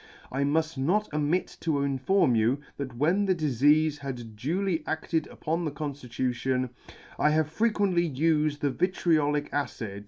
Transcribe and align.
I 0.31 0.43
muff 0.43 0.79
not 0.79 1.13
omit 1.13 1.57
to 1.59 1.83
inform 1.83 2.33
you, 2.33 2.57
that 2.77 2.97
when 2.97 3.25
the 3.25 3.35
difeafe 3.35 3.99
had 3.99 4.35
duly 4.35 4.83
ailed 4.87 5.27
upon 5.27 5.63
the 5.63 5.69
conflitutjon, 5.69 6.71
I 7.19 7.29
have 7.29 7.49
frequently 7.51 8.09
ufed 8.09 8.61
the 8.61 8.71
vitriolic 8.71 9.53
acid. 9.53 9.99